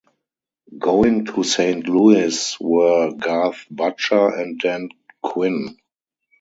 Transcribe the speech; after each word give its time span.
Going 0.79 1.25
to 1.25 1.43
Saint 1.43 1.87
Louis 1.87 2.57
were 2.59 3.11
Garth 3.15 3.67
Butcher 3.69 4.29
and 4.29 4.59
Dan 4.59 4.89
Quinn. 5.21 5.77